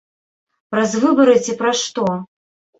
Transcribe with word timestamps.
Праз 0.77 0.95
выбары 1.05 1.37
ці 1.45 1.57
праз 1.63 1.85
што? 1.87 2.11